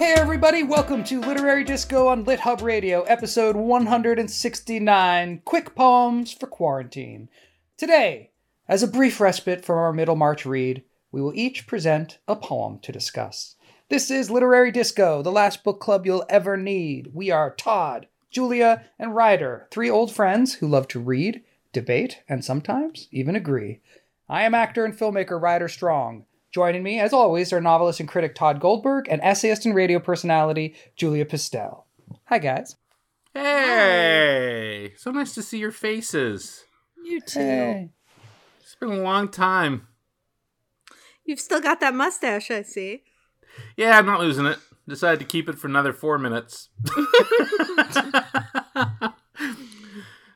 [0.00, 6.46] Hey everybody, welcome to Literary Disco on Lit Hub Radio, episode 169 Quick Poems for
[6.46, 7.28] Quarantine.
[7.76, 8.30] Today,
[8.66, 12.90] as a brief respite from our Middlemarch read, we will each present a poem to
[12.90, 13.56] discuss.
[13.90, 17.10] This is Literary Disco, the last book club you'll ever need.
[17.12, 21.42] We are Todd, Julia, and Ryder, three old friends who love to read,
[21.74, 23.80] debate, and sometimes even agree.
[24.30, 26.24] I am actor and filmmaker Ryder Strong.
[26.52, 30.74] Joining me, as always, are novelist and critic Todd Goldberg and essayist and radio personality
[30.96, 31.84] Julia Pistel.
[32.24, 32.74] Hi, guys.
[33.32, 36.64] Hey, so nice to see your faces.
[37.04, 37.38] You too.
[37.38, 37.90] Hey.
[38.60, 39.86] It's been a long time.
[41.24, 43.04] You've still got that mustache, I see.
[43.76, 44.58] Yeah, I'm not losing it.
[44.88, 46.68] Decided to keep it for another four minutes.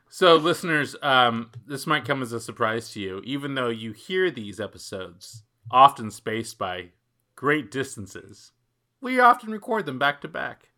[0.09, 4.30] so, listeners, um, this might come as a surprise to you, even though you hear
[4.30, 6.91] these episodes often spaced by
[7.36, 8.52] great distances.
[9.00, 10.68] We often record them back to back.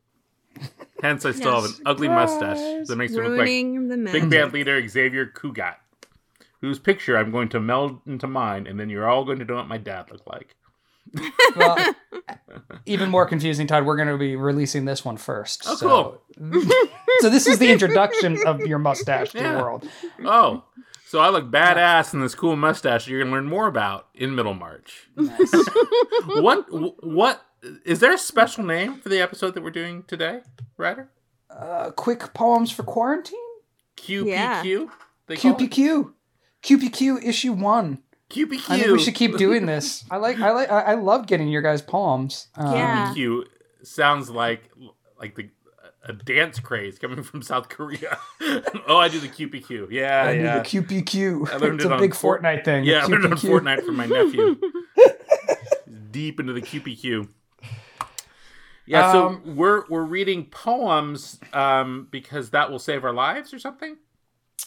[1.02, 4.87] Hence, I still have an ugly mustache that makes me look like Big band leader
[4.88, 5.76] Xavier Cugat,
[6.60, 9.57] whose picture I'm going to meld into mine, and then you're all going to know
[9.57, 10.57] what my dad looked like.
[11.54, 11.76] Well,
[12.87, 15.64] even more confusing, Todd, we're going to be releasing this one first.
[15.66, 16.20] Oh, so,
[17.20, 19.52] so this is the introduction of your mustache to Yeah.
[19.52, 19.88] the world.
[20.24, 20.64] Oh,
[21.16, 24.09] so I look badass in this cool mustache that you're going to learn more about
[24.14, 25.09] in Middlemarch.
[25.16, 25.50] Nice.
[26.26, 26.66] what,
[27.02, 27.42] what,
[27.86, 30.40] is there a special name for the episode that we're doing today,
[30.76, 31.08] Ryder?
[31.48, 33.38] uh, quick poems for quarantine?
[33.96, 34.26] QPQ?
[34.26, 34.62] Yeah.
[35.26, 35.70] They call it?
[35.70, 36.12] QPQ.
[36.62, 38.02] QPQ issue one.
[38.28, 38.68] QPQ.
[38.68, 40.04] I think we should keep doing this.
[40.10, 42.48] I like, I like, I, I love getting your guys' poems.
[42.56, 43.14] Um, Yeah.
[43.14, 43.45] QPQ
[43.84, 44.70] sounds like,
[45.18, 45.48] like the,
[46.07, 48.18] a dance craze coming from South Korea.
[48.88, 49.90] oh, I do the QPQ.
[49.90, 50.59] Yeah, I do yeah.
[50.60, 51.51] the QPQ.
[51.51, 52.85] I learned it's it a big Fort- Fortnite thing.
[52.85, 54.57] Yeah, I learned on Fortnite from my nephew.
[56.10, 57.29] Deep into the QPQ.
[58.87, 63.59] Yeah, so Um, we're we're reading poems um, because that will save our lives or
[63.59, 63.96] something.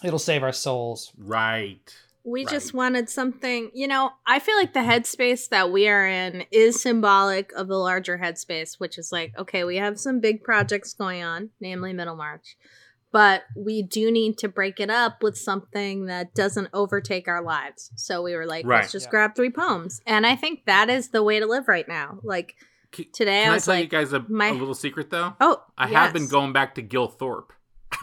[0.03, 1.11] It'll save our souls.
[1.17, 1.95] Right.
[2.25, 6.43] We just wanted something, you know, I feel like the headspace that we are in
[6.51, 10.93] is symbolic of the larger headspace, which is like, okay, we have some big projects
[10.93, 12.55] going on, namely Middlemarch,
[13.11, 17.89] but we do need to break it up with something that doesn't overtake our lives.
[17.95, 18.81] So we were like, Right.
[18.81, 19.11] let's just Yeah.
[19.11, 20.01] grab three poems.
[20.05, 22.19] And I think that is the way to live right now.
[22.21, 22.55] Like
[22.91, 25.35] Can, today can I I, was tell you guys a, my- a little secret though?
[25.39, 27.53] oh, I have been going back to Gil Thorp.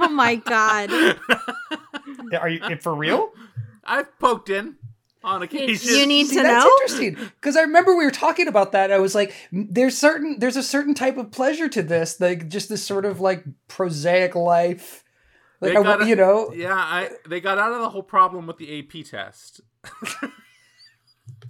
[0.00, 0.90] Oh my God.
[2.40, 3.32] Are you for real?
[3.84, 4.76] I've poked in
[5.24, 5.94] on occasion.
[5.94, 6.70] you need See, to that's know?
[6.82, 8.92] interesting because I remember we were talking about that.
[8.92, 12.68] I was like, "There's certain, there's a certain type of pleasure to this, like just
[12.68, 15.02] this sort of like prosaic life,
[15.60, 18.46] like They I, gotta- you know, Yeah, I they got out of the whole problem
[18.46, 19.60] with the AP test.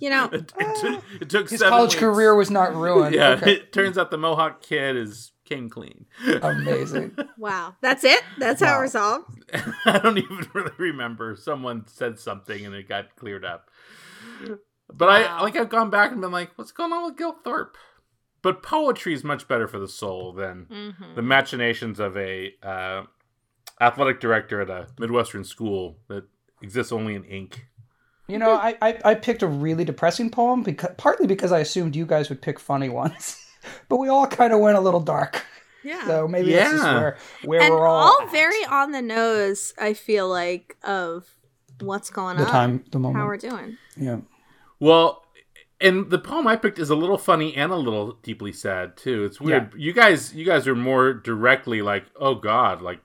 [0.00, 2.00] You know, It, it took, it took his seven college weeks.
[2.00, 3.14] career was not ruined.
[3.14, 3.52] Yeah, Okay.
[3.54, 6.06] it turns out the Mohawk kid is came clean.
[6.42, 7.16] amazing.
[7.38, 7.74] wow.
[7.80, 8.22] That's it?
[8.38, 8.78] That's how Wow.
[8.78, 9.44] it resolved?
[9.86, 11.36] I don't even really remember.
[11.36, 13.70] Someone said something and it got cleared up.
[14.92, 17.76] But I like I've gone back and been like, what's going on with Gil Thorp?
[18.40, 21.14] But poetry is much better for the soul than Mm-hmm.
[21.16, 23.02] the machinations of a uh,
[23.80, 26.24] athletic director at a midwestern school that
[26.62, 27.66] exists only in ink.
[28.28, 31.96] You know, I, I I picked a really depressing poem because partly because I assumed
[31.96, 33.42] you guys would pick funny ones,
[33.88, 35.44] but we all kind of went a little dark.
[35.84, 36.06] Yeah.
[36.06, 38.32] So maybe this is where where and we're all, all at.
[38.32, 41.26] very on the nose, I feel like, of
[41.80, 42.50] what's going the on.
[42.50, 43.16] time, the moment.
[43.20, 43.76] How we're doing.
[43.96, 44.18] yeah.
[44.80, 45.24] Well,
[45.80, 49.24] and the poem I picked is a little funny and a little deeply sad too.
[49.24, 49.72] It's weird.
[49.76, 53.00] You guys, you guys are more directly like, oh god, like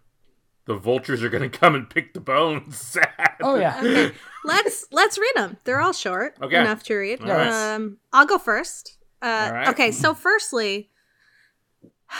[0.65, 2.77] the vultures are gonna come and pick the bones.
[2.79, 3.35] Sad.
[3.41, 3.77] Oh yeah.
[3.79, 4.15] Okay.
[4.45, 5.57] let's let's read them.
[5.65, 6.59] They're all short Okay.
[6.59, 7.21] enough to read.
[7.21, 7.73] All right.
[7.75, 8.97] Um, I'll go first.
[9.23, 9.67] Uh, All right.
[9.69, 10.89] Okay, so firstly,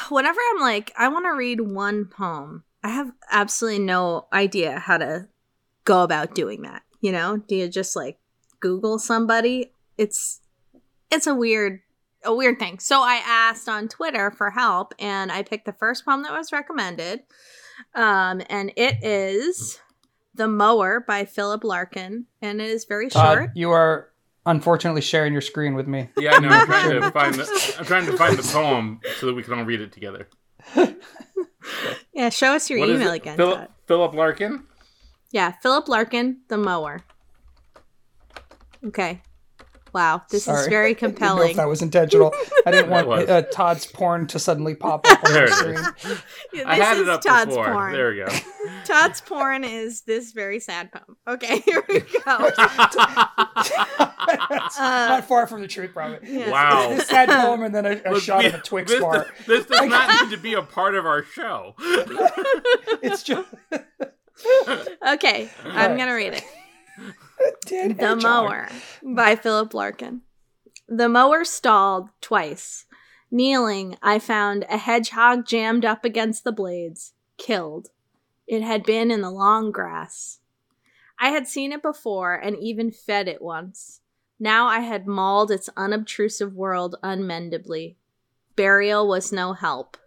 [0.10, 4.98] whenever I'm like, I want to read one poem, I have absolutely no idea how
[4.98, 5.28] to
[5.84, 6.84] go about doing that.
[7.02, 8.18] You know, do you just like
[8.62, 9.74] Google somebody?
[9.98, 10.40] It's
[11.12, 11.82] it's a weird
[12.24, 12.80] a weird thing.
[12.80, 16.54] So I asked on Twitter for help, and I picked the first poem that was
[16.54, 17.24] recommended,
[17.94, 19.80] um, and it is
[20.34, 23.50] "The Mower" by Philip Larkin, and it is very Todd, short.
[23.56, 24.13] you are
[24.46, 26.10] unfortunately sharing your screen with me.
[26.18, 29.34] Yeah, no, I'm trying to find the I'm trying to find the poem so that
[29.34, 30.28] we can all read it together.
[32.14, 33.18] Yeah, show us your What is email it?
[33.18, 33.38] again.
[33.38, 33.68] Philip Todd.
[33.88, 34.14] Philip
[35.32, 37.02] Yeah, Philip Larkin, The Mower.
[38.86, 39.22] Okay.
[39.94, 40.62] Wow, this Sorry.
[40.62, 41.44] is very compelling.
[41.44, 41.50] I didn't know compelling.
[41.52, 42.34] if that was intentional.
[42.66, 45.76] I didn't want uh, Todd's porn to suddenly pop up on the screen.
[46.12, 46.24] is.
[46.54, 47.72] Yeah, I this had is it up Todd's before.
[47.72, 47.94] porn.
[47.94, 48.28] There we go.
[48.86, 51.16] Todd's porn is this very sad poem.
[51.28, 52.50] Okay, here we go.
[54.80, 56.20] Not far from the truth, probably.
[56.40, 56.50] Yeah.
[56.52, 56.90] Wow.
[56.90, 59.28] This sad poem and then a, a Look, shot we- of a Twix this, bar.
[59.48, 61.76] This does not need to be a part of our show.
[63.02, 63.48] It's just
[65.08, 65.98] Okay, I'm Alright.
[65.98, 66.44] gonna read it.
[67.66, 68.24] dead The hedgehog.
[68.24, 68.70] Mower
[69.02, 70.22] by Philip Larkin.
[70.88, 72.86] The mower stalled twice.
[73.32, 77.90] Kneeling, I found a hedgehog jammed up against the blades, killed.
[78.48, 80.40] It had been in the long grass.
[81.20, 84.02] I had seen it before and even fed it once.
[84.40, 87.96] Now I had mauled its unobtrusive world unmendably.
[88.56, 89.98] Burial was no help.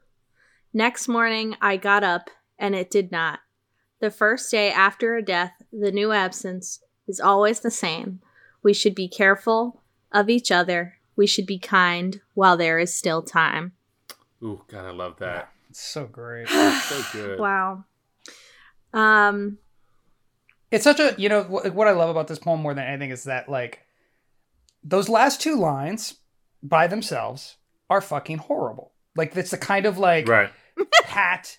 [0.72, 3.40] Next morning, I got up, and it did not.
[4.00, 8.20] The first day after a death, the new absence is always the same.
[8.62, 9.82] We should be careful
[10.12, 10.94] of each other.
[11.16, 13.72] We should be kind while there is still time.
[14.42, 15.50] Ooh, God, I love that.
[15.70, 16.48] It's so great.
[16.48, 17.38] so good.
[17.40, 17.84] Wow.
[18.92, 19.58] Um,
[20.70, 23.10] It's such a you know wh- what I love about this poem more than anything
[23.10, 23.80] is that like
[24.82, 26.14] those last two lines
[26.62, 27.56] by themselves
[27.90, 28.92] are fucking horrible.
[29.16, 30.50] Like it's the kind of like Right.
[31.02, 31.58] pat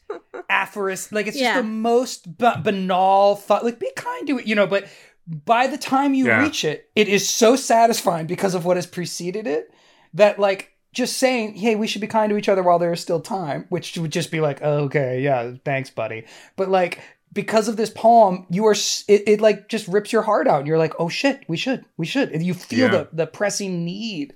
[0.49, 1.15] aphorism.
[1.15, 1.53] Like it's Yeah.
[1.55, 3.63] just the most ba- banal thought.
[3.65, 4.67] Like be kind to it, you know.
[4.67, 4.85] But
[5.27, 6.41] by the time you Yeah.
[6.41, 9.71] reach it, it is so satisfying because of what has preceded it
[10.13, 13.01] that like just saying, "Hey, we should be kind to each other while there is
[13.01, 16.23] still time," which would just be like, oh, "Okay, yeah, thanks, buddy."
[16.55, 16.99] But like
[17.33, 18.75] because of this poem, you are
[19.07, 21.83] it, it like just rips your heart out, and you're like, "Oh shit, we should,
[21.97, 22.87] we should." And you feel Yeah.
[22.87, 24.33] the the pressing need.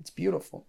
[0.00, 0.66] It's beautiful.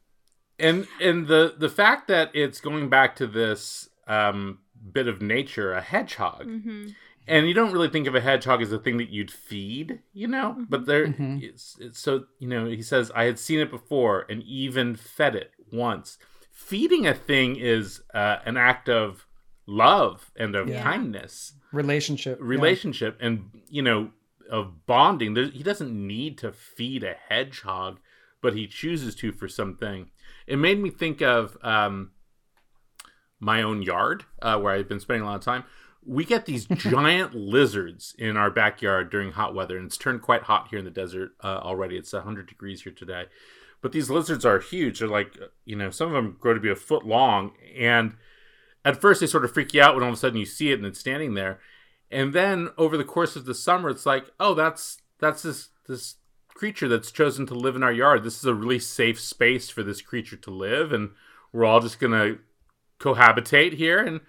[0.60, 4.60] and and the the fact that it's going back to this um
[4.92, 6.94] bit of nature a hedgehog mhm.
[7.28, 10.28] And you don't really think of a hedgehog as a thing that you'd feed you
[10.28, 10.66] know?
[10.70, 11.42] But there Mhm.
[11.42, 15.36] it's, it's so you know he says i had seen it before and even fed
[15.36, 16.18] it once.
[16.52, 19.26] Feeding a thing is uh, an act of
[19.66, 20.84] love and of Yeah.
[20.84, 21.54] kindness.
[21.72, 22.46] Relationship, yeah.
[22.48, 24.12] relationship and you know
[24.50, 25.34] of bonding.
[25.34, 28.00] There's, he doesn't need to feed a hedgehog
[28.42, 30.12] but he chooses to for something.
[30.48, 32.12] It made me think of um,
[33.40, 35.64] my own yard uh, where i've been spending a lot of time
[36.06, 40.44] we get these giant lizards in our backyard during hot weather and it's turned quite
[40.44, 41.98] hot here in the desert uh, already.
[41.98, 43.26] It's 100 degrees here today.
[43.82, 45.00] But these lizards are huge.
[45.00, 48.16] They're like you know some of them grow to be a foot long and
[48.86, 50.72] at first they sort of freak you out when all of a sudden you see
[50.72, 51.60] it and it's standing there.
[52.12, 56.16] And then over the course of the summer it's like oh that's that's this this
[56.48, 58.24] creature that's chosen to live in our yard.
[58.24, 61.12] This is a really safe space for this creature to live and
[61.52, 62.38] we're all just gonna
[63.00, 64.22] cohabitate here and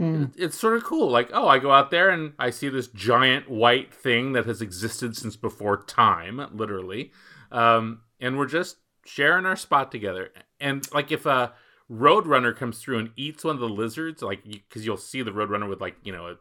[0.00, 0.24] Hmm.
[0.34, 3.50] it's sort of cool like oh i go out there and i see this giant
[3.50, 7.12] white thing that has existed since before time literally
[7.52, 11.52] um, and we're just sharing our spot together and like if a
[11.90, 15.32] roadrunner comes through and eats one of the lizards like because you, will see the
[15.32, 16.36] roadrunner with like you know a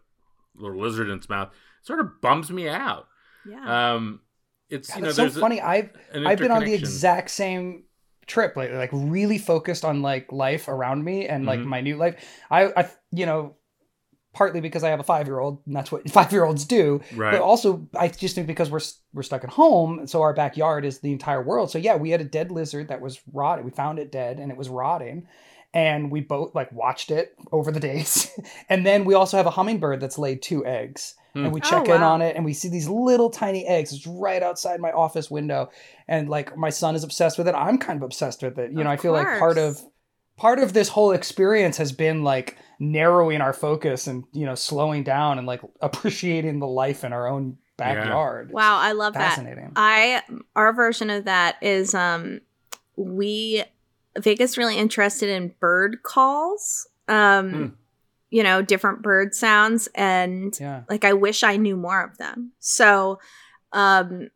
[0.55, 3.07] little lizard in its mouth it sort of bums me out
[3.45, 3.93] Yeah.
[3.95, 4.21] um
[4.69, 5.59] it's God, you know that's so funny.
[5.59, 7.83] I've I've been on the exact same
[8.29, 11.65] trip lately, like really focused on like life around me and like Mhm.
[11.65, 12.15] my new life.
[12.49, 13.55] I, I, you know,
[14.33, 17.01] partly because I have a five year old, and that's what five year olds do.
[17.15, 18.79] right But also, I just think because we're
[19.13, 21.71] we're stuck at home, so our backyard is the entire world.
[21.71, 23.65] So yeah, we had a dead lizard that was rotting.
[23.65, 25.27] We found it dead, and it was rotting.
[25.73, 28.31] And we both like watched it over the days,
[28.69, 31.45] and then we also have a hummingbird that's laid two eggs, Hmm.
[31.45, 32.13] and we Oh, check in wow.
[32.13, 33.93] on it, and we see these little tiny eggs.
[33.93, 35.69] It's right outside my office window,
[36.07, 37.55] and like my son is obsessed with it.
[37.55, 38.71] I'm kind of obsessed with it.
[38.71, 39.79] You Of know, I feel like part of
[40.37, 45.03] part of this whole experience has been like narrowing our focus and you know slowing
[45.03, 48.51] down and like appreciating the life in our own backyard.
[48.51, 49.33] wow, I love that.
[49.35, 49.71] fascinating.
[49.75, 50.23] I
[50.55, 52.41] our version of that is um
[52.95, 53.63] we
[54.17, 56.87] Vegas really interested in bird calls.
[57.07, 57.67] Um Hmm.
[58.29, 60.83] You know, different bird sounds and yeah.
[60.89, 62.51] like I wish I knew more of them.
[62.59, 63.19] So
[63.71, 64.29] um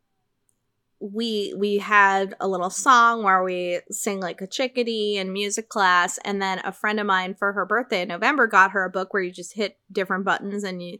[1.00, 6.18] we we had a little song where we sing like a chickadee in music class
[6.24, 9.12] and then a friend of mine for her birthday in November got her a book
[9.12, 10.98] where you just hit different buttons and you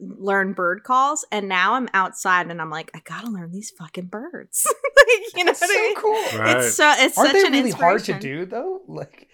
[0.00, 3.70] learn bird calls and now I'm outside and I'm like I got to learn these
[3.70, 4.66] fucking birds.
[4.96, 5.96] like, you know That's what I so mean?
[5.96, 6.40] cool.
[6.40, 6.56] Right.
[6.56, 8.82] It's so it's Aren't such they an really hard to do though?
[8.88, 9.28] Like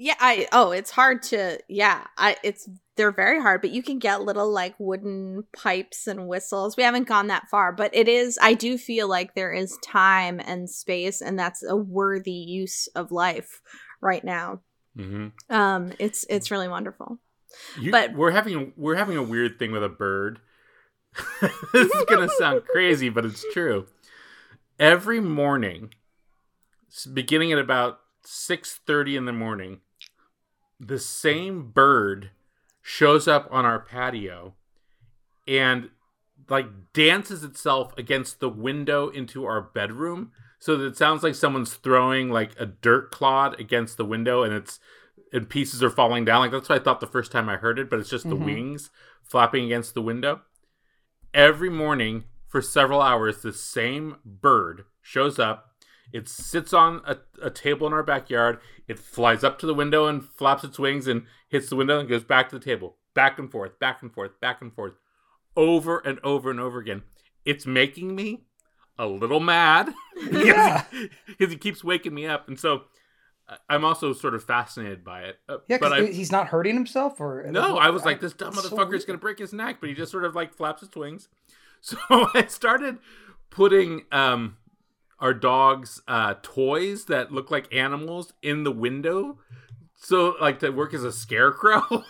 [0.00, 3.98] Yeah, I oh, it's hard to yeah, I it's they're very hard, but you can
[3.98, 6.76] get little like wooden pipes and whistles.
[6.76, 10.40] We haven't gone that far, but it is I do feel like there is time
[10.40, 13.60] and space and that's a worthy use of life
[14.00, 14.60] right now.
[14.96, 17.18] hmm Um it's it's really wonderful.
[17.80, 20.38] You, But- we're having we're having a weird thing with a bird.
[21.72, 23.86] this is gonna sound crazy, but it's true.
[24.78, 25.92] every morning,
[27.12, 29.80] beginning at about six thirty in the morning,
[30.80, 32.30] the same bird
[32.82, 34.54] shows up on our patio
[35.46, 35.90] and
[36.48, 40.30] like dances itself against the window into our bedroom
[40.60, 44.52] so that it sounds like someone's throwing like a dirt clod against the window and
[44.54, 44.78] it's
[45.32, 47.78] and pieces are falling down like that's what i thought the first time i heard
[47.78, 48.44] it but it's just the Mhm.
[48.44, 48.90] wings
[49.22, 50.40] flapping against the window
[51.34, 55.67] every morning for several hours the same bird shows up
[56.12, 58.60] it sits on a, a table in our backyard.
[58.86, 62.08] It flies up to the window and flaps its wings and hits the window and
[62.08, 62.96] goes back to the table.
[63.14, 64.94] Back and forth back and forth back and forth.
[65.56, 67.02] Over and over and over again.
[67.44, 68.44] It's making me
[68.98, 69.92] a little mad.
[70.32, 70.84] Yeah.
[71.26, 72.48] because he keeps waking me up.
[72.48, 72.82] And so
[73.48, 75.36] I- i'm also sort of fascinated by it.
[75.48, 77.46] Uh, Yeah, because he's not hurting himself, or?
[77.50, 79.88] No, I was like, this dumb it's so motherfucker is gonna break his neck, but
[79.88, 81.28] he just sort of like flaps his wings.
[81.80, 82.98] So I started
[83.50, 84.56] putting um
[85.20, 89.38] our dog's uh toys that look like animals in the window,
[89.96, 91.82] so like to work as a scarecrow,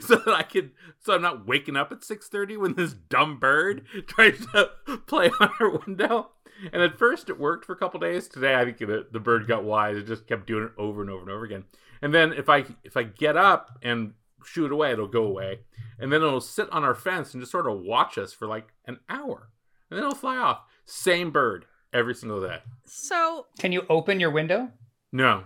[0.00, 3.38] so that I could, so I'm not waking up at six thirty when this dumb
[3.38, 4.70] bird tries to
[5.06, 6.30] play on our window.
[6.72, 8.28] And at first it worked for a couple days.
[8.28, 9.96] Today I think the, the bird got wise.
[9.96, 11.64] It just kept doing it over and over and over again.
[12.00, 15.60] And then if I if I get up and shoo it away, it'll go away.
[15.98, 18.72] And then it'll sit on our fence and just sort of watch us for like
[18.86, 19.50] an hour.
[19.90, 20.60] And then it'll fly off.
[20.84, 22.58] Same bird every single day.
[22.84, 24.70] So Can you open your window?
[25.12, 25.44] No.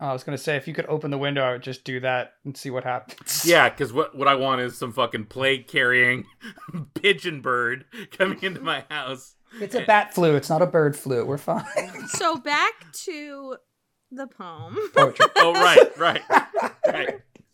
[0.00, 1.98] Oh, I was gonna say if you could open the window, I would just do
[2.00, 3.44] that and see what happens.
[3.48, 6.24] Yeah, because what, what I want is some fucking plague carrying
[6.94, 7.84] pigeon bird
[8.16, 9.34] coming into my house.
[9.60, 10.36] It's a bat flu.
[10.36, 11.24] It's not a bird flu.
[11.24, 11.64] We're fine.
[12.08, 13.56] so back to
[14.12, 14.76] the poem.
[14.94, 15.26] Poetry.
[15.36, 16.74] Oh right, right, right.
[16.84, 17.06] Sorry.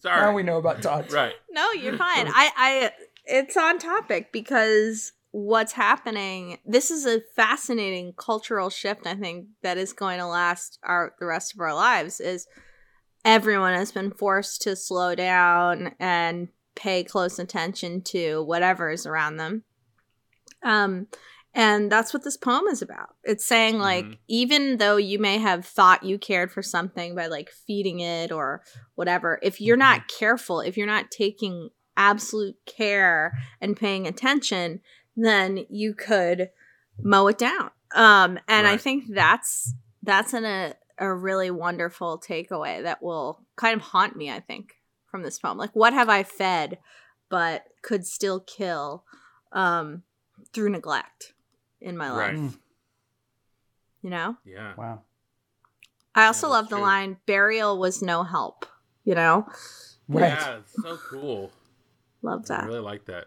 [0.04, 0.34] now Sorry.
[0.34, 1.14] we know about dogs.
[1.14, 1.34] Right.
[1.50, 2.28] No, you're fine.
[2.28, 2.90] I, I,
[3.24, 6.58] it's on topic because what's happening.
[6.64, 9.04] This is a fascinating cultural shift.
[9.04, 12.20] I think that is going to last our the rest of our lives.
[12.20, 12.46] Is
[13.24, 19.38] everyone has been forced to slow down and pay close attention to whatever is around
[19.38, 19.64] them.
[20.62, 21.08] Um,
[21.52, 23.16] and that's what this poem is about.
[23.24, 24.18] It's saying like Mhm.
[24.28, 28.62] even though you may have thought you cared for something by like feeding it or
[28.94, 34.80] whatever, if you're not careful, if you're not taking absolute care and paying attention,
[35.16, 36.50] then you could
[37.02, 37.71] mow it down.
[37.94, 43.75] Um, and I think that's that's an, a a really wonderful takeaway that will kind
[43.75, 44.30] of haunt me.
[44.30, 44.75] I think
[45.06, 46.78] from this poem, like what have I fed,
[47.28, 49.04] but could still kill
[49.52, 50.02] um,
[50.52, 51.35] through neglect
[51.80, 52.38] in my life.
[52.38, 52.52] Right.
[54.02, 54.75] You know, Yeah.
[54.76, 55.02] wow.
[56.14, 56.83] I also Yeah, love the true.
[56.83, 58.66] line "burial was no help."
[59.04, 59.47] You know,
[60.09, 60.30] Right.
[60.30, 61.52] Yeah, it's so cool.
[62.23, 62.66] love I that.
[62.66, 63.26] really like that.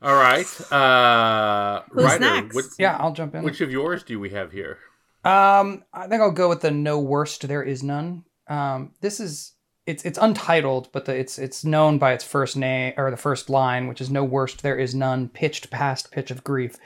[0.00, 0.72] All right.
[0.72, 2.54] Uh Who's Ryder, next?
[2.54, 3.42] What, Yeah, I'll jump in.
[3.42, 4.78] Which of yours do we have here?
[5.24, 8.24] Um, I think I'll go with the no worst there is none.
[8.48, 9.54] Um, this is
[9.86, 13.50] it's it's untitled, but the, it's it's known by its first name or the first
[13.50, 15.28] line, which is no worst there is none.
[15.28, 16.76] Pitched past pitch of grief,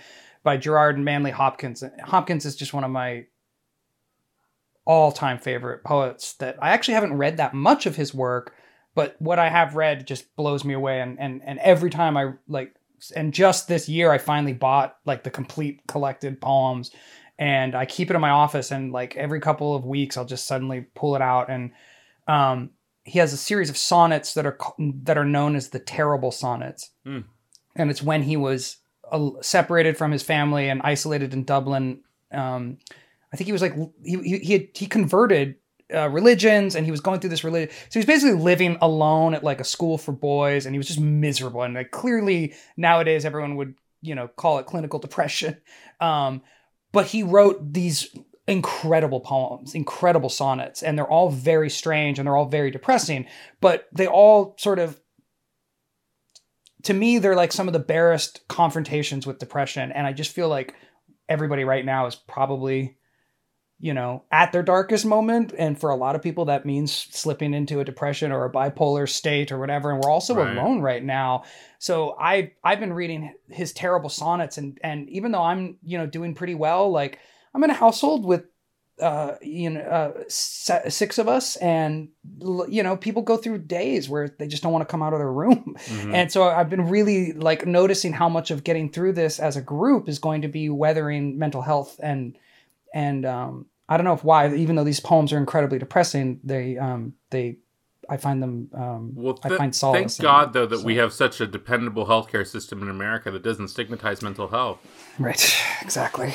[0.42, 1.82] by Gerard Manley Hopkins.
[2.04, 3.26] Hopkins is just one of my
[4.84, 6.34] all time favorite poets.
[6.34, 8.54] That I actually haven't read that much of his work,
[8.94, 11.00] but what I have read just blows me away.
[11.00, 12.74] And and and every time I like,
[13.10, 16.90] and just this year I finally bought like the complete collected poems
[17.38, 20.46] and I keep it in my office and like every couple of weeks I'll just
[20.46, 21.72] suddenly pull it out and
[22.28, 22.70] um
[23.04, 26.90] he has a series of sonnets that are that are known as the terrible sonnets.
[27.04, 27.20] Hmm.
[27.74, 28.76] And it's when he was
[29.10, 32.78] uh, separated from his family and isolated in Dublin um
[33.32, 35.56] I think he was like he he he, had, he converted
[35.94, 39.44] uh, religions and he was going through this religion so he's basically living alone at
[39.44, 43.56] like a school for boys and he was just miserable and like clearly nowadays everyone
[43.56, 45.56] would you know call it clinical depression.
[46.00, 46.42] Um
[46.90, 48.08] but he wrote these
[48.48, 53.26] incredible poems, incredible sonnets, and they're all very strange and they're all very depressing,
[53.60, 55.00] but they all sort of
[56.82, 60.48] to me they're like some of the barest confrontations with depression and I just feel
[60.48, 60.74] like
[61.28, 62.96] everybody right now is probably
[63.84, 65.52] you know at their darkest moment.
[65.58, 69.08] And for a lot of people that means slipping into a depression or a bipolar
[69.08, 69.90] state or whatever.
[69.90, 70.56] And we're also Right.
[70.56, 71.42] alone right now.
[71.78, 74.56] So I I've been reading his terrible sonnets.
[74.56, 77.18] And and even though I'm you know doing pretty well, like
[77.52, 78.44] I'm in a household with
[79.00, 81.56] uh you know uh six of us.
[81.56, 82.10] And
[82.68, 85.18] you know people go through days where they just don't want to come out of
[85.18, 85.74] their room.
[85.88, 86.14] Mhm.
[86.14, 89.60] and so I've been really like noticing how much of getting through this as a
[89.62, 92.38] group is going to be weathering mental health and
[92.94, 96.78] and um I don't know if why even though these poems are incredibly depressing they
[96.78, 97.58] um they
[98.10, 98.68] I find them.
[98.74, 100.18] Um, Well, I find solace.
[100.18, 103.68] in God though that we have such a dependable healthcare system in America that doesn't
[103.68, 104.78] stigmatize mental health.
[105.18, 105.42] Right.
[105.82, 106.32] Exactly.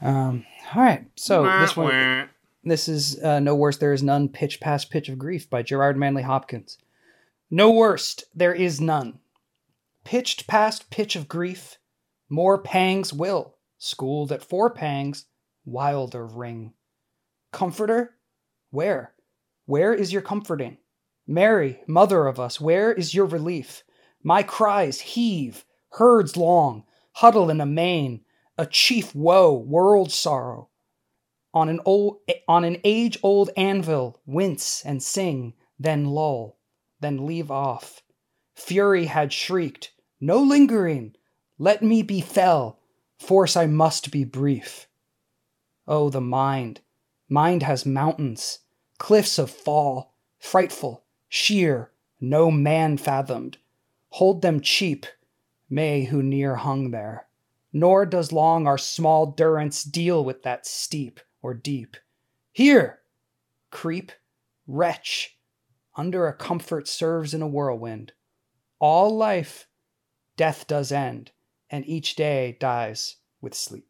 [0.00, 0.46] Um.
[0.74, 1.04] All right.
[1.16, 1.92] So this one.
[1.92, 2.24] wah.
[2.64, 5.96] This is uh, No Worst There Is None Pitch Past Pitch of Grief by Gerard
[5.96, 6.78] Manley Hopkins.
[7.50, 9.20] No worst there is none.
[10.04, 11.78] Pitched past pitch of grief,
[12.28, 15.26] more pangs will, schooled at four pangs,
[15.68, 16.72] wilder ring.
[17.52, 18.16] Comforter?
[18.70, 19.14] Where?
[19.66, 20.78] Where is your comforting?
[21.26, 23.84] Mary, mother of us, where is your relief?
[24.22, 28.22] My cries heave, herds long, huddle in a main,
[28.56, 30.70] a chief woe, world sorrow
[31.54, 36.58] on an old on an age old anvil wince and sing then lull
[37.00, 38.02] then leave off
[38.54, 41.14] fury had shrieked no lingering
[41.58, 42.78] let me be fell
[43.18, 44.87] force i must be brief
[45.88, 46.80] oh the mind
[47.28, 48.60] mind has mountains
[48.98, 51.90] cliffs of fall frightful sheer
[52.20, 53.58] no man fathomed
[54.10, 55.06] hold them cheap
[55.68, 57.28] may who near hung there
[57.72, 61.96] nor does long our small durance deal with that steep or deep.
[62.52, 63.00] Here,
[63.70, 64.12] creep,
[64.66, 65.38] wretch,
[65.94, 68.12] under a comfort serves in a whirlwind.
[68.78, 69.66] All life,
[70.36, 71.32] death does end,
[71.70, 73.86] and each day dies with sleep.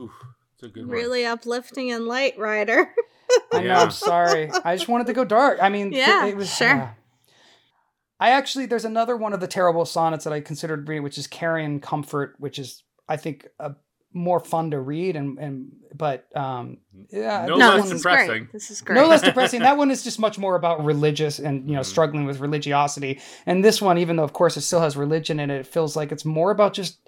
[0.00, 0.12] Oof,
[0.58, 0.90] it's a good one.
[0.90, 2.92] Really uplifting and light, Ryder.
[3.52, 4.50] I know, I'm sorry.
[4.64, 5.58] I just wanted to go dark.
[5.62, 6.68] I mean, th- Yeah, it was, sure.
[6.68, 6.90] yeah.
[8.20, 11.26] I actually, there's another one of the terrible sonnets that I considered reading, which is
[11.26, 13.74] Carrion Comfort, which is, I think, a,
[14.12, 15.14] more fun to read.
[15.14, 16.78] And, and but, um,
[17.10, 18.48] yeah, No this less no, one- this is depressing.
[18.52, 18.94] This is great.
[19.00, 19.60] no less depressing.
[19.60, 21.86] That one is just much more about religious and you know Mhm.
[21.86, 23.20] struggling with religiosity.
[23.46, 25.94] And this one, even though of course it still has religion in it, it feels
[25.94, 26.98] like it's more about just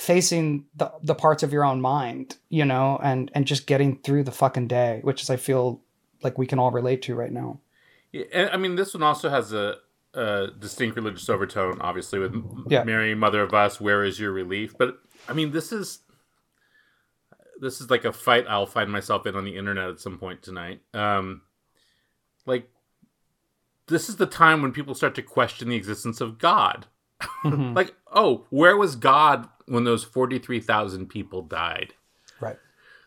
[0.00, 4.24] facing the the parts of your own mind, you know, and and just getting through
[4.24, 5.82] the fucking day, which is I feel
[6.22, 7.60] like we can all relate to right now.
[8.10, 9.76] Yeah, and, I mean, this one also has a,
[10.14, 12.34] a distinct religious overtone, obviously, with
[12.68, 12.82] Yeah.
[12.84, 13.80] Mary, Mother of Us.
[13.80, 14.74] Where is your relief?
[14.78, 16.00] But I mean, this is
[17.60, 20.42] this is like a fight I'll find myself in on the internet at some point
[20.42, 20.80] tonight.
[20.94, 21.42] Um,
[22.46, 22.70] like,
[23.88, 26.86] this is the time when people start to question the existence of God.
[27.44, 27.74] Mhm.
[27.76, 31.94] Like, oh, where was God when those forty-three thousand people died?
[32.40, 32.56] Right.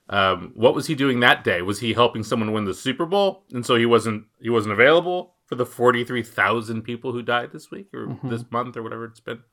[0.10, 1.62] Um, what was he doing that day?
[1.62, 5.36] Was he helping someone win the Super Bowl, and so he wasn't he wasn't available
[5.46, 8.30] for the forty three thousand people who died this week or Mhm.
[8.30, 9.44] this month or whatever it's been?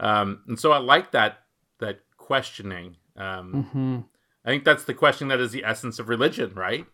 [0.00, 1.44] Um, and so I like that
[1.78, 2.96] that questioning.
[3.16, 3.98] Um, hmm
[4.44, 6.86] I think that's the question that is the essence of religion, right?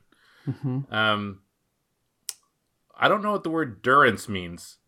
[0.45, 1.41] hmm Um,
[3.01, 4.79] I don't know what the word durance means.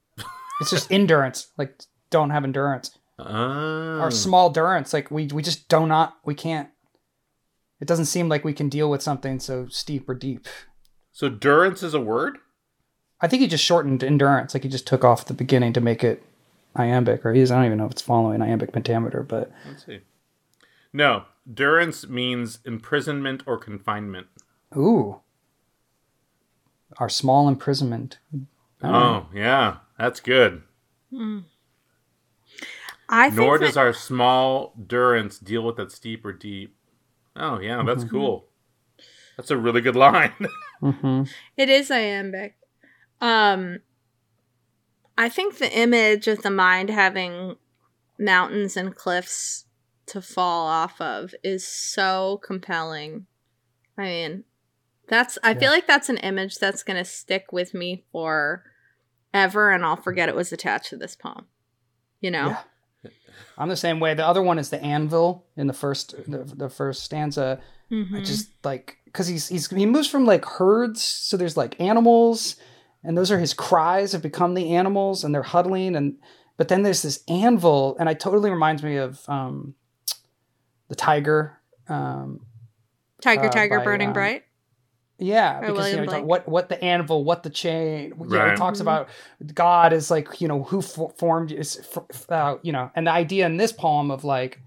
[0.61, 1.53] It's just endurance.
[1.57, 2.99] Like don't have endurance.
[3.27, 4.01] Oh.
[4.01, 4.93] Our small durance.
[4.93, 6.69] Like we we just do not we can't.
[7.81, 10.47] It doesn't seem like we can deal with something so steep or deep.
[11.13, 12.39] so durance is a word.
[13.21, 14.55] I think he just shortened endurance.
[14.55, 16.23] Like he just took off the beginning to make it
[16.77, 20.01] iambic, or he's I don't even know if it's following iambic pentameter, but Let's see.
[20.93, 24.27] No, durance means imprisonment or confinement.
[24.77, 25.21] ooh,
[26.99, 28.19] our small imprisonment.
[28.83, 30.63] Oh, yeah, that's good.
[31.15, 31.41] Hmm.
[33.13, 36.77] I think Nor that- does our small durance deal with that steep or deep.
[37.37, 38.11] Oh, yeah, that's Mhm.
[38.11, 38.49] cool.
[39.37, 40.33] That's a really good line.
[40.81, 41.25] hmm
[41.57, 42.57] It is iambic.
[43.21, 43.81] Um
[45.19, 47.57] I think the image of the mind having
[48.19, 49.67] mountains and cliffs
[50.07, 53.27] to fall off of is so compelling.
[53.99, 54.45] I mean,
[55.09, 55.59] that's I Yeah.
[55.59, 58.65] feel like that's an image that's going to stick with me for
[59.35, 61.47] ever and I'll forget it was attached to this poem.
[62.21, 62.49] You know?
[62.49, 62.63] Yeah.
[63.59, 64.15] I'm the same way.
[64.15, 67.61] The other one is the anvil in the first the, the first stanza.
[67.91, 68.25] I Mhm.
[68.25, 72.57] just like because he's he's he moves from like herds, so there's like animals,
[73.03, 76.17] and those are his cries have become the animals, and they're huddling, and
[76.57, 79.75] but then there's this anvil, and it totally reminds me of um,
[80.89, 81.59] the tiger.
[81.89, 82.47] Um,
[83.21, 84.45] Tiger uh, Tiger by, Burning um, Bright.
[85.21, 88.15] Yeah, because you know, talk- what what the anvil, what the chain.
[88.19, 88.53] You know, Right.
[88.55, 88.83] it talks Mhm.
[88.83, 89.09] about
[89.55, 91.81] God is like you know who for, formed is
[92.29, 94.59] uh, you know, and the idea in this poem of like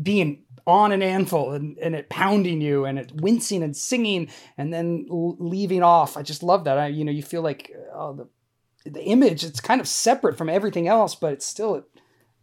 [0.00, 4.72] being on an anvil and, and it pounding you and it wincing and singing and
[4.72, 6.16] then leaving off.
[6.16, 6.78] I just love that.
[6.78, 10.48] I you know you feel like oh, the the image it's kind of separate from
[10.48, 11.84] everything else, but it's still it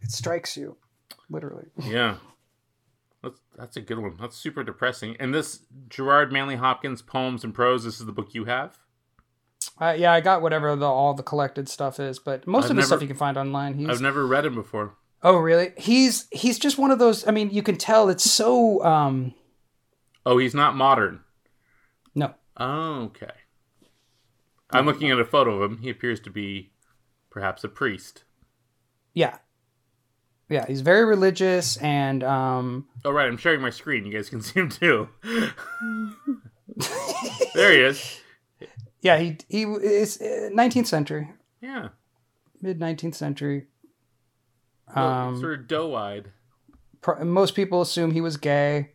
[0.01, 0.75] it strikes you
[1.29, 1.67] literally.
[1.83, 2.15] yeah.
[3.59, 4.15] That's, a good one.
[4.19, 5.17] That's super depressing.
[5.19, 8.79] And this Gerard Manley Hopkins poems and prose, this is the book you have?
[9.79, 12.77] Uh, yeah, I got whatever the all the collected stuff is, but most I've of
[12.77, 13.73] the stuff you can find online.
[13.75, 14.95] He's I've never read him before.
[15.21, 15.73] Oh, really?
[15.77, 17.27] He's he's just one of those.
[17.27, 18.83] I mean, you can tell it's so.
[18.85, 19.33] um
[20.25, 21.21] Oh, he's not modern.
[22.15, 23.31] No, Oh, okay.
[24.71, 25.77] I'm looking at a photo of him.
[25.79, 26.71] He appears to be
[27.29, 28.23] perhaps a priest.
[29.13, 29.37] Yeah.
[30.49, 34.05] Yeah, he's very religious and um Oh right, I'm sharing my screen.
[34.05, 35.09] You guys can see him too.
[37.53, 38.19] there he is.
[39.01, 41.29] yeah, he he is uh, 19th century,
[41.61, 41.89] Yeah.
[42.61, 43.67] mid 19th century.
[44.95, 46.31] Well, Um sort of doe-eyed.
[47.23, 48.91] most people assume he was gay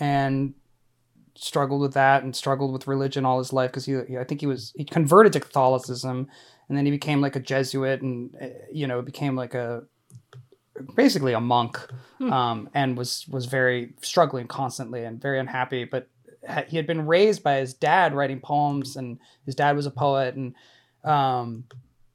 [0.00, 0.54] and
[1.34, 4.40] struggled with that and struggled with religion all his life because he, he- I think
[4.40, 6.28] he was he converted to Catholicism
[6.68, 9.82] and then he became like a Jesuit and uh, you know became like a
[10.94, 11.78] basically a monk
[12.20, 16.08] um, and was was very struggling constantly and very unhappy but
[16.68, 20.34] he had been raised by his dad writing poems and his dad was a poet
[20.34, 20.54] and
[21.04, 21.64] um,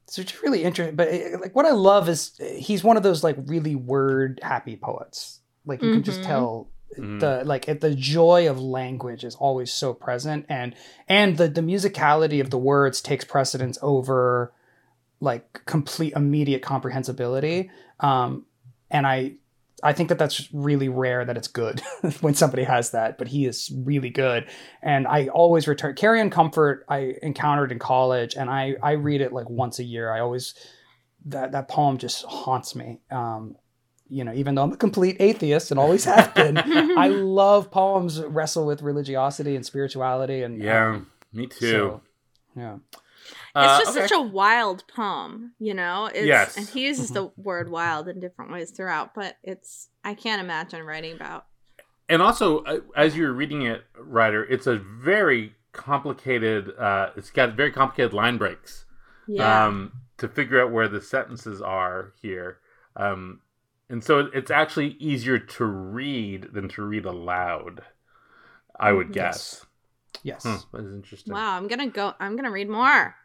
[0.08, 3.04] so it's really interesting but uh, like what I love is uh, he's one of
[3.04, 6.26] those like really word happy poets like you can just Mhm.
[6.26, 7.20] tell Mhm.
[7.20, 10.76] the like it- the joy of language is always so present and
[11.08, 14.52] and the the musicality of the words takes precedence over
[15.22, 17.70] like complete immediate comprehensibility
[18.00, 18.46] um
[18.92, 19.34] and i
[19.84, 21.82] i think that that's really rare that it's good
[22.22, 24.46] when somebody has that but he is really good
[24.84, 29.34] and i always return Carrion Comfort i encountered in college and i i read it
[29.34, 30.54] like once a year i always
[31.26, 33.56] that that poem just haunts me um
[34.10, 36.58] you know even though i'm a complete atheist and always have been
[36.98, 41.72] I love poems wrestle with religiosity and spirituality and Yeah, um, me too.
[41.72, 42.02] so,
[42.56, 42.78] yeah.
[43.54, 44.08] Uh, it's just okay.
[44.08, 46.06] such a wild poem, you know.
[46.06, 46.58] It's, Yes.
[46.58, 50.84] and he uses the word "wild" in different ways throughout, but it's I can't imagine
[50.86, 51.46] writing about.
[52.10, 57.56] and also uh, as you're reading it Ryder, it's a very complicated uh it's got
[57.56, 58.84] very complicated line breaks
[59.28, 62.58] Yeah, um to figure out where the sentences are here
[62.98, 63.40] um
[63.90, 67.84] and so it's actually easier to read than to read aloud
[68.78, 69.14] i would Mhm.
[69.14, 69.66] guess
[70.24, 70.44] Yes.
[70.44, 71.56] Hmm, that is interesting wow.
[71.56, 72.14] I'm gonna go.
[72.20, 73.16] I'm gonna read more.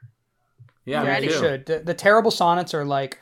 [0.87, 1.33] Yeah me too.
[1.33, 1.67] should.
[1.67, 3.21] The, the terrible sonnets are like,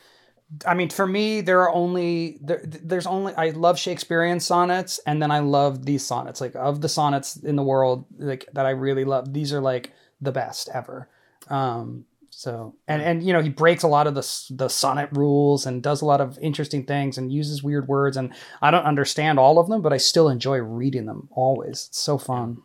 [0.67, 5.21] I mean, for me, there are only there, there's only I love Shakespearean sonnets, and
[5.21, 6.41] then I love these sonnets.
[6.41, 9.33] Like of the sonnets in the world, like that I really love.
[9.33, 11.09] These are like the best ever.
[11.49, 15.67] Um, so and and you know he breaks a lot of the the sonnet rules
[15.67, 19.39] and does a lot of interesting things and uses weird words and I don't understand
[19.39, 21.87] all of them, but I still enjoy reading them always.
[21.89, 22.59] It's so fun.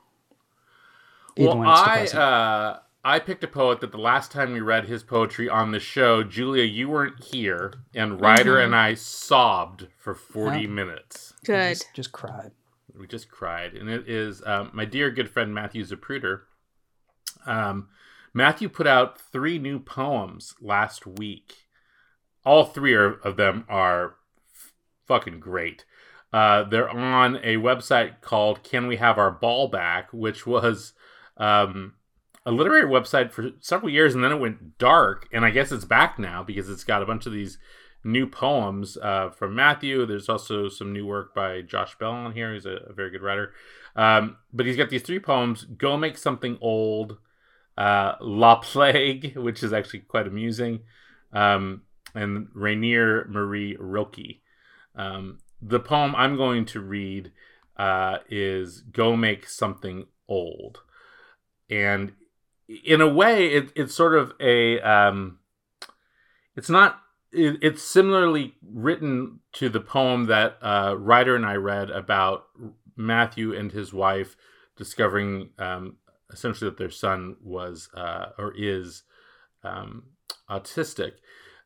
[1.38, 4.86] well Even it's i uh i picked a poet that the last time we read
[4.86, 8.66] his poetry on the show julia you weren't here and ryder Mhm.
[8.66, 10.68] and i sobbed for 40 Yeah.
[10.68, 11.70] minutes I Good.
[11.76, 12.52] just, just cried.
[12.94, 16.42] we just cried, and it is um, my dear good friend Matthew Zapruder.
[17.46, 17.88] Um,
[18.34, 21.68] Matthew put out three new poems last week.
[22.46, 24.16] All three are, of them are
[24.54, 24.74] f-
[25.08, 25.86] fucking great.
[26.34, 30.92] Uh, they're on a website called "Can We Have Our Ball Back," which was
[31.38, 31.94] um,
[32.50, 35.28] a literary website for several years, and then it went dark.
[35.32, 37.60] And I guess it's back now because it's got a bunch of these
[38.04, 40.04] new poems uh, from Matthew.
[40.08, 42.52] There's also some new work by Josh Bell on here.
[42.52, 43.54] He's a, a very good writer.
[43.96, 47.20] Um, but he's got these three poems Go Make Something Old,
[47.78, 50.80] uh, La Plague, which is actually quite amusing,
[51.32, 51.84] um,
[52.16, 54.42] and Rainer Marie Rilke.
[54.96, 57.32] Um, the poem I'm going to read
[57.78, 60.80] uh, is Go Make Something Old.
[61.70, 62.14] And
[62.86, 64.80] in a way, it, it's sort of a.
[64.82, 65.40] Um,
[66.56, 67.00] it's not
[67.32, 72.46] it, it's similarly written to the poem that uh, Ryder and I read about
[72.96, 74.36] Matthew and his wife
[74.76, 75.98] discovering um,
[76.32, 79.04] essentially that their son was uh, or is
[79.64, 80.04] um,
[80.50, 81.14] autistic.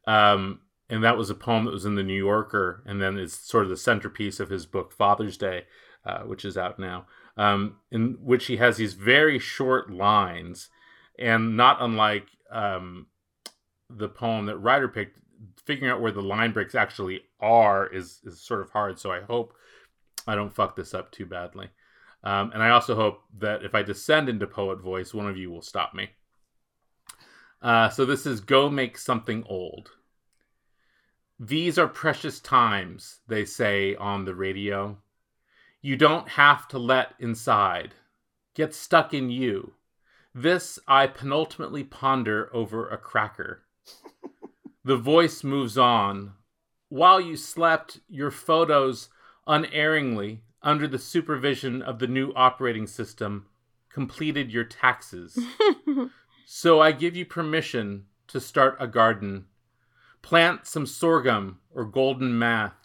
[0.06, 3.34] Um, and that was a poem that was in the New Yorker, and then it's
[3.34, 5.64] sort of the centerpiece of his book Father's Day,
[6.06, 10.70] uh, which is out now, um, in which he has these very short lines,
[11.20, 13.08] and not unlike um,
[13.90, 15.20] the poem that Ryder picked,
[15.66, 19.00] figuring out where the line breaks actually are is is sort of hard.
[19.00, 19.54] So I hope
[20.28, 21.70] I don't fuck this up too badly.
[22.24, 25.52] Um, and I also hope that if I descend into poet voice, one of you
[25.52, 26.10] will stop me.
[27.62, 29.92] Uh, so this is Go Make Something Old.
[31.40, 34.98] These are precious times, they say on the radio.
[35.82, 37.94] You don't have to let inside.
[38.54, 39.74] Get stuck in you.
[40.36, 43.64] This I penultimately ponder over a cracker.
[44.84, 46.34] The voice moves on.
[46.90, 49.10] While you slept, your photos
[49.46, 53.46] unerringly, under the supervision of the new operating system,
[53.90, 55.38] completed your taxes.
[56.46, 59.46] so I give you permission to start a garden.
[60.24, 62.76] Plant some sorghum or golden math.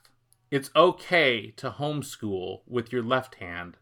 [0.51, 3.79] It's okay to homeschool with your left hand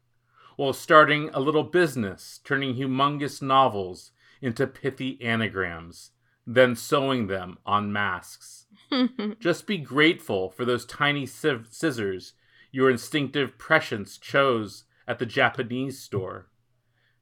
[0.57, 6.11] while starting a little business, turning humongous novels into pithy anagrams,
[6.47, 8.67] then sewing them on masks.
[9.41, 12.35] Just be grateful for those tiny civ- scissors
[12.77, 16.49] your instinctive prescience chose at the Japanese store.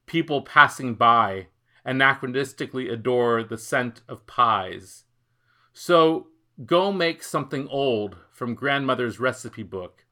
[0.06, 1.46] People passing by
[1.86, 5.04] anachronistically adore the scent of pies.
[5.72, 6.28] So
[6.64, 10.04] go make something old from grandmother's recipe book.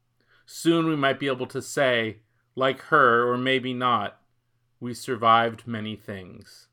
[0.47, 2.19] Soon we might be able to say,
[2.55, 4.19] like her, or maybe not,
[4.81, 6.69] we survived many things.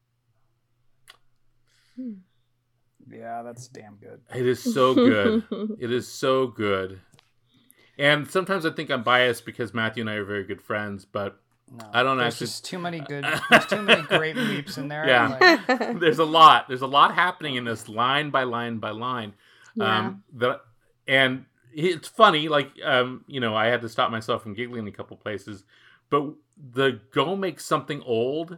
[3.11, 4.21] Yeah, that's damn good.
[4.35, 5.43] It is so good.
[5.79, 7.01] it is so good.
[7.97, 11.39] And sometimes I think I'm biased because Matthew and I are very good friends, but
[11.71, 13.25] No, I don't there's actually- just too many good.
[13.49, 15.05] There's too many great leaps in there.
[15.07, 15.37] Yeah.
[15.67, 16.67] like- there's a lot.
[16.67, 19.33] There's a lot happening in this line by line by line.
[19.75, 19.97] yeah.
[20.07, 20.61] Um, the
[21.07, 24.87] and it's funny, like um, you know, I had to stop myself from giggling in
[24.87, 25.63] a couple places,
[26.09, 26.25] but
[26.57, 28.57] the go make something old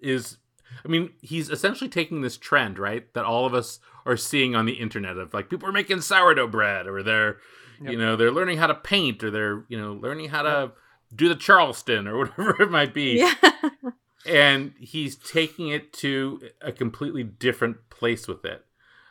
[0.00, 0.38] is,
[0.84, 4.66] I mean, he's essentially taking this trend, right, that all of us are seeing on
[4.66, 7.38] the internet of like people are making sourdough bread, or they're,
[7.82, 7.92] Yep.
[7.92, 10.72] you know, they're learning how to paint, or they're, you know, learning how to
[11.14, 13.34] do the Charleston or whatever it might be yeah.
[14.26, 18.64] and he's taking it to a completely different place with it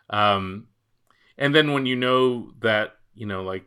[0.09, 0.67] um
[1.37, 3.65] and then when you know that you know like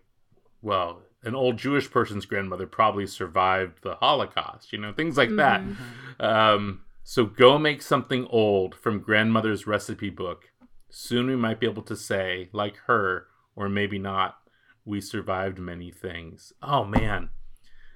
[0.61, 5.61] well an old jewish person's grandmother probably survived the holocaust you know things like that.
[5.62, 5.76] Mhm.
[6.24, 10.44] um so go make something old from grandmother's recipe book.
[10.88, 13.26] Soon we might be able to say like her
[13.57, 14.37] or maybe not
[14.85, 16.52] we survived many things.
[16.62, 17.31] Oh man.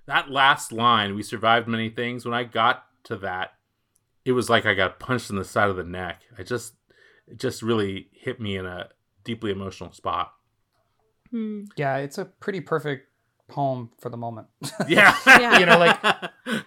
[0.07, 3.55] That last line we survived many things when i got to that
[4.25, 6.23] it was like i got punched in the side of the neck.
[6.37, 6.75] I just
[7.29, 8.89] it just really hit me in a
[9.25, 10.33] deeply emotional spot
[11.31, 11.65] Hmm.
[11.77, 13.09] yeah, it's a pretty perfect
[13.49, 14.49] poem for the moment.
[14.89, 15.59] yeah Yeah.
[15.59, 15.99] You know, like-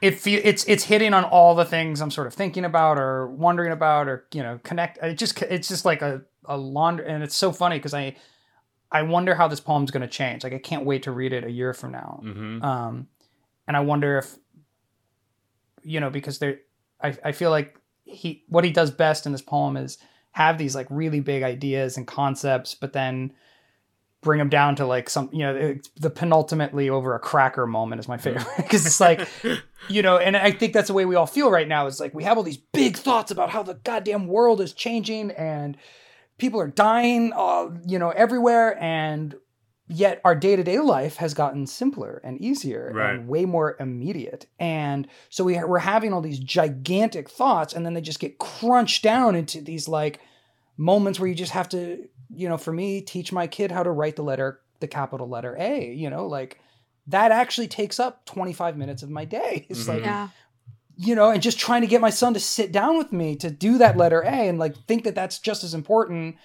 [0.01, 3.27] it feel it's it's hitting on all the things I'm sort of thinking about or
[3.27, 4.97] wondering about or you know connect.
[5.01, 8.15] It just it's just like a a laundry, and it's so funny because I
[8.91, 10.43] I wonder how this poem's going to change.
[10.43, 12.19] Like I can't wait to read it a year from now.
[12.23, 13.07] hmm um,
[13.67, 14.35] and I wonder if
[15.83, 16.59] you know because there,
[17.01, 19.97] I I feel like he what he does best in this poem is
[20.31, 23.33] have these like really big ideas and concepts, but then
[24.21, 28.07] bring them down to like some you know the penultimately over a cracker moment is
[28.07, 29.27] my favorite because it's like
[29.89, 32.13] you know and i think that's the way we all feel right now is like
[32.13, 35.77] we have all these big thoughts about how the goddamn world is changing and
[36.37, 39.35] people are dying uh, you know everywhere and
[39.87, 43.15] yet our day-to-day life has gotten simpler and easier Right.
[43.15, 47.93] and way more immediate and so we, we're having all these gigantic thoughts and then
[47.93, 50.19] they just get crunched down into these like
[50.77, 53.91] moments where you just have to you know for me teach my kid how to
[53.91, 56.59] write the letter the capital letter a you know like
[57.07, 59.87] that actually takes up 25 minutes of my day it's Mhm.
[59.87, 60.27] like Yeah.
[61.01, 63.49] you know, and just trying to get my son to sit down with me to
[63.49, 66.35] do that letter A and like think that that's just as important.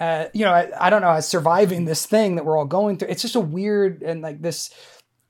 [0.00, 2.96] Uh, you know, I, I don't know, as surviving this thing that we're all going
[2.96, 3.08] through.
[3.08, 4.70] It's just a weird and like this,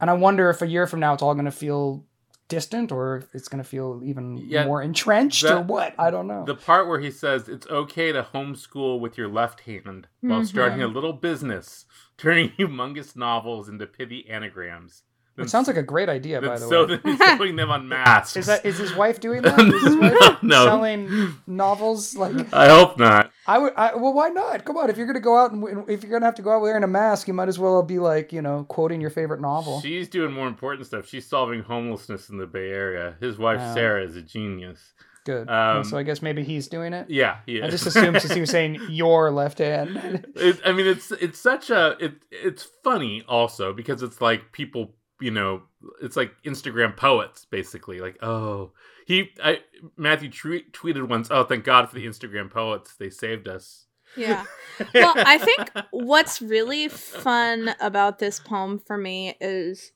[0.00, 2.04] and I wonder if a year from now it's all going to feel
[2.48, 5.94] distant or it's going to feel even Yeah, more entrenched or what.
[5.98, 6.44] I don't know.
[6.44, 10.46] The part where he says it's okay to homeschool with your left hand while Mhm.
[10.46, 15.02] starting a little business, turning humongous novels into pithy anagrams.
[15.38, 16.96] It sounds like a great idea, by the sew way.
[16.96, 18.36] them- sewing them on masks.
[18.36, 19.58] Is that is his wife doing that?
[19.58, 23.30] Is his wife no, selling novels like I hope not.
[23.46, 23.72] I would.
[23.76, 24.64] I, well, why not?
[24.64, 24.90] Come on.
[24.90, 26.88] If you're gonna go out and if you're gonna have to go out wearing a
[26.88, 29.80] mask, you might as well be like you know quoting your favorite novel.
[29.80, 31.06] She's doing more important stuff.
[31.08, 33.16] She's solving homelessness in the Bay Area.
[33.20, 33.74] His wife Wow.
[33.74, 34.92] Sarah is a genius.
[35.24, 35.50] Good.
[35.50, 37.10] Um, so I guess maybe he's doing it.
[37.10, 37.66] Yeah, yeah.
[37.66, 40.26] I just assumed since he was saying your left hand.
[40.36, 44.94] it, I mean, it's it's such a it it's funny also because it's like people
[45.20, 45.62] you know
[46.02, 48.72] it's like Instagram poets basically like oh
[49.06, 49.60] he I
[49.96, 54.44] Matthew tre- tweeted once oh thank God for the Instagram poets they saved us Yeah.
[54.94, 59.92] Well, I think what's really fun about this poem for me is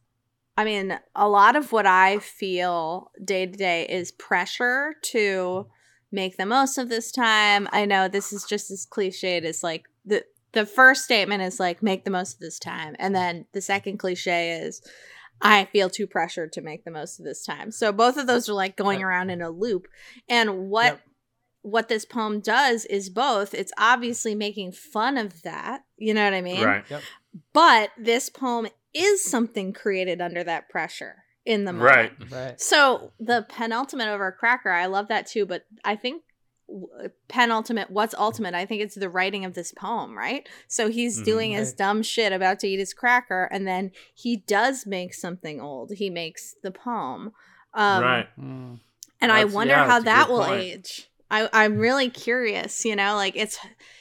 [0.56, 5.66] I mean, a lot of what I feel day to day is pressure to
[6.10, 7.68] make the most of this time.
[7.72, 11.82] I know this is just as cliched as like the the first statement is like
[11.82, 14.82] make the most of this time and then the second cliche is
[15.44, 17.72] I feel too pressured to make the most of this time.
[17.72, 19.06] So both of those are like going Yep.
[19.08, 19.88] around in a loop.
[20.28, 21.00] And what Yep.
[21.62, 23.52] what this poem does is both.
[23.54, 25.82] It's obviously making fun of that.
[25.96, 26.64] You know what I mean?
[26.64, 27.02] right yep.
[27.52, 31.90] But this poem is something created under that pressure in the moment.
[32.20, 32.60] right right.
[32.60, 35.44] So the penultimate over a cracker, I love that too.
[35.44, 36.31] But I think w-
[37.28, 38.54] penultimate, what's ultimate?
[38.54, 40.48] I think it's the writing of this poem, right?
[40.68, 41.24] So he's Mhm.
[41.24, 45.60] doing his dumb shit about to eat his cracker, and then he does make something
[45.60, 45.92] old.
[45.92, 47.32] He makes the poem.
[47.74, 48.80] Um, right Mm.
[49.20, 50.60] and I wonder yeah, how that will point.
[50.60, 53.58] age I, I'm really curious, you know, like it's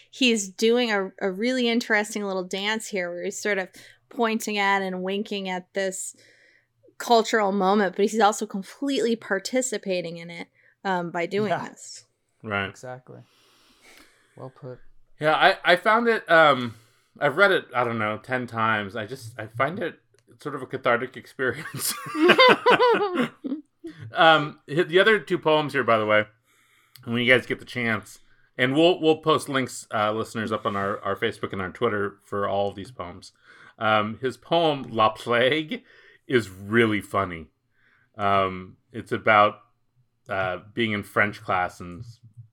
[0.10, 3.70] he's doing a, a really interesting little dance here where he's sort of
[4.10, 6.14] pointing at and winking at this
[6.98, 10.50] cultural moment, but he's also completely participating in it
[10.84, 11.70] um, by doing Yeah.
[11.70, 12.06] this.
[12.44, 12.70] Right.
[12.70, 13.20] Exactly.
[14.36, 14.80] Well put.
[15.20, 16.76] Yeah, I, I found it um
[17.20, 18.96] I've read it, I don't know, ten times.
[18.96, 20.00] I just I find it
[20.40, 21.94] sort of a cathartic experience.
[24.14, 26.26] um the other two poems here, by the way,
[27.06, 28.20] when you guys get the chance,
[28.58, 32.18] and we'll we'll post links, uh, listeners, up on our, our Facebook and our Twitter
[32.26, 33.32] for all of these poems.
[33.80, 35.84] Um, his poem La Plague
[36.28, 37.48] is really funny.
[38.18, 39.56] Um, it's about
[40.30, 42.04] uh, being in French class and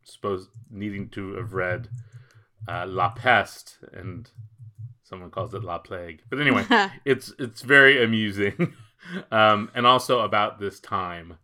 [0.09, 1.89] suppose needing to have read
[2.67, 4.31] uh, La Peste, and
[5.03, 6.23] someone calls it La Plague.
[6.31, 6.65] But anyway,
[7.05, 8.75] it's it's very amusing,
[9.31, 11.39] um, and also about this time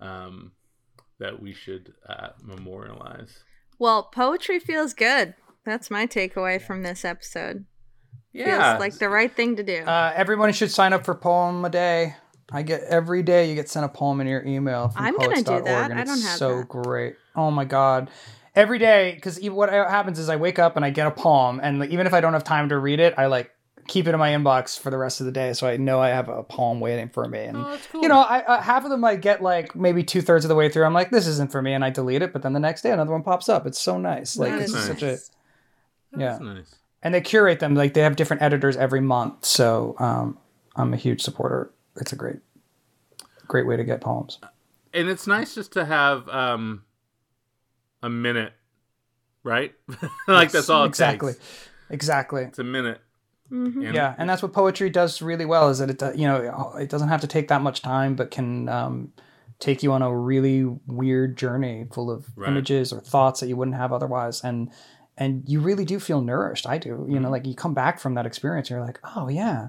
[0.00, 0.52] um,
[1.18, 3.44] that we should uh, memorialize.
[3.78, 5.34] well, poetry feels good.
[5.64, 7.66] That's my takeaway from this episode.
[8.32, 9.78] Yeah, Feels like the right thing to do.
[9.84, 12.14] Uh, everyone should sign up for Poem a Day.
[12.50, 14.88] I get every day you get sent a poem in your email.
[14.88, 15.90] From I'm gonna do poets.org, that.
[15.90, 16.68] and I don't it's have so that.
[16.68, 17.16] great.
[17.38, 18.10] Oh my god.
[18.54, 21.78] Every day, because what happens is I wake up and I get a poem, and
[21.78, 23.50] like, even if I don't have time to read it, I like
[23.86, 26.08] keep it in my inbox for the rest of the day, so I know I
[26.08, 27.44] have a poem waiting for me.
[27.44, 28.02] And Oh, that's cool.
[28.02, 30.54] you know, I uh, half of them I get like maybe two thirds of the
[30.56, 30.84] way through.
[30.84, 32.32] I'm like, this isn't for me, and I delete it.
[32.32, 33.64] But then the next day, another one pops up.
[33.66, 34.36] It's so nice.
[34.36, 35.30] Like That it's is such a nice.
[36.16, 36.38] yeah.
[36.38, 36.74] Nice.
[37.02, 40.36] and they curate them like they have different editors every month so um,
[40.74, 42.38] i'm a huge supporter it's a great
[43.46, 44.38] great way to get poems
[44.94, 46.82] And it's nice just to have um,
[48.02, 48.52] a minute,
[49.44, 49.72] right?
[50.28, 51.68] like that's all it exactly takes.
[51.90, 53.00] exactly It's a minute.
[53.50, 53.86] Mhm.
[53.86, 56.74] And- yeah and that's what poetry does really well is that it do- you know
[56.78, 59.12] it doesn't have to take that much time but can um,
[59.58, 62.48] take you on a really weird journey full of Right.
[62.50, 64.70] images or thoughts that you wouldn't have otherwise and
[65.16, 67.22] and you really do feel nourished i do you Mm-hmm.
[67.22, 69.68] know like you come back from that experience you're like oh yeah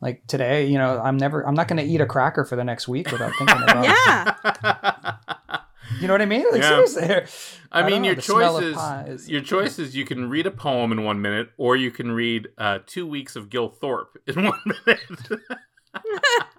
[0.00, 2.62] like today you know i'm never i'm not going to eat a cracker for the
[2.62, 3.90] next week without thinking about it.
[4.62, 5.14] Yeah.
[6.00, 6.44] You know what I mean?
[6.50, 6.84] Like Yeah.
[6.84, 7.02] seriously.
[7.72, 9.22] I, I mean, know, your the smell of choices.
[9.22, 9.96] is- Your choices.
[9.96, 13.36] You can read a poem in one minute, or you can read uh, two weeks
[13.36, 15.00] of Gil Thorp in one minute.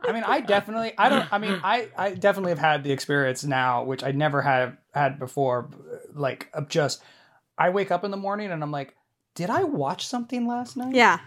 [0.04, 3.44] I mean, I definitely, I don't, I mean, I, I definitely have had the experience
[3.44, 5.70] now, which I never have had before.
[6.14, 7.02] Like, of just,
[7.58, 8.96] I wake up in the morning and I'm like,
[9.36, 10.96] did I watch something last night?
[10.96, 11.20] Yeah.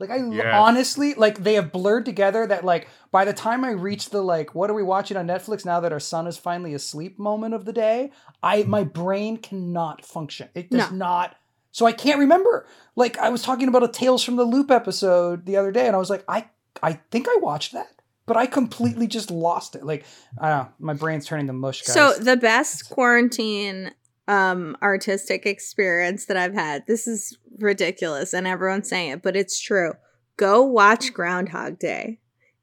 [0.00, 0.46] Like, I Yes.
[0.52, 4.54] honestly, like, they have blurred together that, like, by the time I reach the, like,
[4.54, 7.66] what are we watching on Netflix now that our son is finally asleep moment of
[7.66, 8.10] the day,
[8.42, 8.70] I, mm-hmm.
[8.70, 10.48] my brain cannot function.
[10.54, 10.96] It does No.
[10.96, 11.36] not.
[11.72, 12.66] So I can't remember.
[12.96, 15.94] Like, I was talking about a Tales from the Loop episode the other day and
[15.94, 16.46] I was like, I,
[16.82, 17.92] I think I watched that.
[18.26, 19.84] But I completely just lost it.
[19.84, 20.04] Like,
[20.38, 20.68] I don't know.
[20.78, 21.94] My brain's turning to mush, guys.
[21.94, 23.90] So the best quarantine
[24.30, 26.86] um artistic experience that I've had.
[26.86, 29.92] This is ridiculous and everyone's saying it, but it's true.
[30.36, 32.20] Go watch Groundhog Day.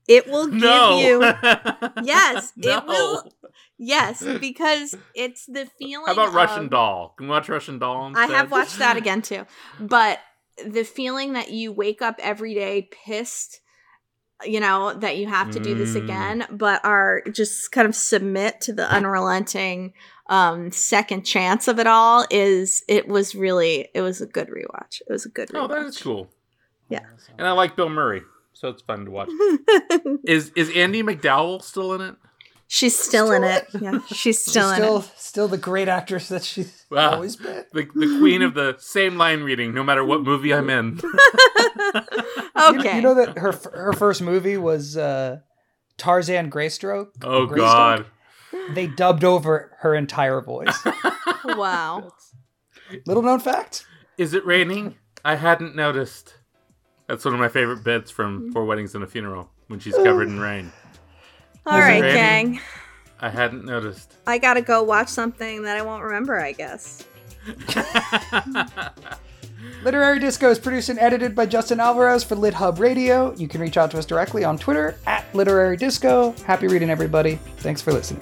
[0.08, 1.00] It will give no.
[1.00, 1.20] you
[2.04, 3.32] Yes, it will-
[3.80, 7.14] Yes, because it's the feeling How about Russian Doll?
[7.18, 8.12] Can we watch Russian Doll?
[8.16, 9.46] I have watched that again too.
[9.80, 10.20] But
[10.66, 13.60] the feeling that you wake up every day pissed,
[14.44, 16.04] you know, that you have to do this Mm.
[16.04, 19.94] again, but are just kind of submit to the unrelenting
[20.30, 25.02] um second chance of it all is it was really it was a good rewatch.
[25.02, 25.64] It was a good rewatch.
[25.64, 26.30] Oh, that is cool.
[26.90, 27.02] Yeah.
[27.38, 28.22] And I like Bill Murray,
[28.54, 29.30] so it's fun to watch.
[30.26, 32.16] Is is Andie MacDowell still in it?
[32.70, 33.66] she's still, in it.
[33.80, 35.12] Yeah, she's She's still in still, it.
[35.16, 37.12] still the great actress that she's Wow.
[37.16, 37.64] always been.
[37.74, 41.00] The the queen of the same line reading, no matter what movie I'm in.
[42.58, 42.96] You- Okay.
[42.98, 45.38] You, know that her her first movie was uh,
[45.98, 47.10] Tarzan Greystroke.
[47.24, 47.58] Oh Greystoke?
[47.58, 48.06] God.
[48.74, 50.78] They dubbed over her entire voice.
[51.46, 52.12] wow.
[53.06, 53.86] Little known fact.
[54.18, 54.96] Is it raining?
[55.24, 56.36] I hadn't noticed.
[57.08, 60.28] That's one of my favorite bits from Four Weddings and a Funeral when she's covered
[60.28, 60.72] in rain.
[61.66, 62.62] All Is right, gang.
[63.20, 64.14] I hadn't noticed.
[64.26, 67.04] I gotta go watch something that I won't remember, I guess.
[69.84, 73.34] Literary Disco is produced and edited by Justin Alvarez for Lit Hub Radio.
[73.36, 76.34] You can reach out to us directly on Twitter at Literary Disco.
[76.46, 77.36] Happy reading, everybody.
[77.58, 78.22] Thanks for listening.